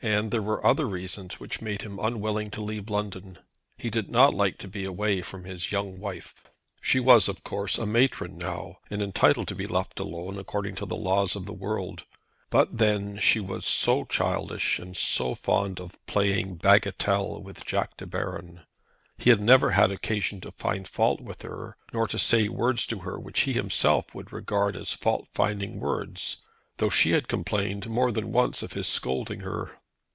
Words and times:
And 0.00 0.30
there 0.30 0.42
were 0.42 0.64
other 0.64 0.86
reasons 0.86 1.40
which 1.40 1.60
made 1.60 1.82
him 1.82 1.98
unwilling 1.98 2.52
to 2.52 2.62
leave 2.62 2.88
London. 2.88 3.36
He 3.76 3.90
did 3.90 4.08
not 4.08 4.32
like 4.32 4.56
to 4.58 4.68
be 4.68 4.84
away 4.84 5.22
from 5.22 5.42
his 5.42 5.72
young 5.72 5.98
wife. 5.98 6.36
She 6.80 7.00
was, 7.00 7.28
of 7.28 7.42
course, 7.42 7.78
a 7.78 7.84
matron 7.84 8.38
now, 8.38 8.76
and 8.90 9.02
entitled 9.02 9.48
to 9.48 9.56
be 9.56 9.66
left 9.66 9.98
alone, 9.98 10.38
according 10.38 10.76
to 10.76 10.86
the 10.86 10.94
laws 10.94 11.34
of 11.34 11.46
the 11.46 11.52
world; 11.52 12.04
but 12.48 12.78
then 12.78 13.18
she 13.18 13.40
was 13.40 13.66
so 13.66 14.04
childish, 14.04 14.78
and 14.78 14.96
so 14.96 15.34
fond 15.34 15.80
of 15.80 15.98
playing 16.06 16.58
bagatelle 16.58 17.42
with 17.42 17.64
Jack 17.64 17.96
De 17.96 18.06
Baron! 18.06 18.60
He 19.16 19.30
had 19.30 19.40
never 19.40 19.72
had 19.72 19.90
occasion 19.90 20.40
to 20.42 20.52
find 20.52 20.86
fault 20.86 21.20
with 21.20 21.42
her; 21.42 21.76
not 21.92 22.10
to 22.10 22.20
say 22.20 22.48
words 22.48 22.86
to 22.86 23.00
her 23.00 23.18
which 23.18 23.40
he 23.40 23.52
himself 23.54 24.14
would 24.14 24.30
regard 24.32 24.76
as 24.76 24.92
fault 24.92 25.26
finding 25.34 25.80
words 25.80 26.36
though 26.76 26.88
she 26.88 27.10
had 27.10 27.26
complained 27.26 27.90
more 27.90 28.12
than 28.12 28.30
once 28.30 28.62
of 28.62 28.74
his 28.74 28.86
scolding 28.86 29.40
her. 29.40 29.72